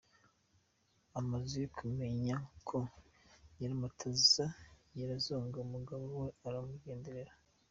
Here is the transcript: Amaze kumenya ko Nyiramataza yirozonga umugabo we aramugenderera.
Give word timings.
Amaze 1.19 1.59
kumenya 1.77 2.35
ko 2.67 2.77
Nyiramataza 3.55 4.45
yirozonga 4.95 5.57
umugabo 5.65 6.05
we 6.19 6.27
aramugenderera. 6.47 7.33